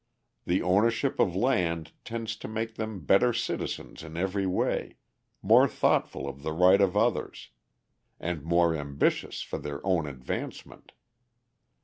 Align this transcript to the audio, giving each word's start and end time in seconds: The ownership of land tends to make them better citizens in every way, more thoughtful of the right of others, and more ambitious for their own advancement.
The 0.45 0.63
ownership 0.63 1.19
of 1.19 1.35
land 1.35 1.91
tends 2.03 2.35
to 2.37 2.47
make 2.47 2.73
them 2.73 3.01
better 3.01 3.33
citizens 3.33 4.01
in 4.01 4.17
every 4.17 4.47
way, 4.47 4.95
more 5.43 5.67
thoughtful 5.67 6.27
of 6.27 6.41
the 6.41 6.53
right 6.53 6.81
of 6.81 6.97
others, 6.97 7.51
and 8.19 8.41
more 8.43 8.75
ambitious 8.75 9.43
for 9.43 9.59
their 9.59 9.79
own 9.85 10.07
advancement. 10.07 10.93